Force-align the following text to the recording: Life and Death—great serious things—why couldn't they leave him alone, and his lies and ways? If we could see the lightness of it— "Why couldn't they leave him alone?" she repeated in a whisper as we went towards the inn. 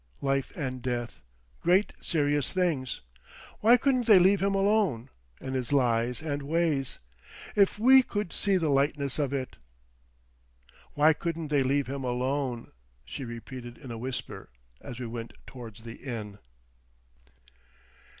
Life 0.23 0.51
and 0.55 0.81
Death—great 0.81 1.93
serious 2.01 2.51
things—why 2.51 3.77
couldn't 3.77 4.07
they 4.07 4.17
leave 4.17 4.41
him 4.41 4.55
alone, 4.55 5.11
and 5.39 5.53
his 5.53 5.71
lies 5.71 6.23
and 6.23 6.41
ways? 6.41 6.97
If 7.55 7.77
we 7.77 8.01
could 8.01 8.33
see 8.33 8.57
the 8.57 8.69
lightness 8.71 9.19
of 9.19 9.31
it— 9.31 9.57
"Why 10.95 11.13
couldn't 11.13 11.49
they 11.49 11.61
leave 11.61 11.85
him 11.85 12.03
alone?" 12.03 12.71
she 13.05 13.25
repeated 13.25 13.77
in 13.77 13.91
a 13.91 13.97
whisper 13.99 14.49
as 14.81 14.99
we 14.99 15.05
went 15.05 15.33
towards 15.45 15.81
the 15.83 15.97
inn. 15.97 16.39